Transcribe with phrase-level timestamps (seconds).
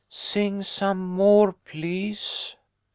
[0.09, 2.55] Sing some more, please."